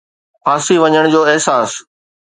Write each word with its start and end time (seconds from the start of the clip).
ڦاسي 0.45 0.75
وڃڻ 0.81 1.03
جو 1.13 1.21
احساس 1.31 1.71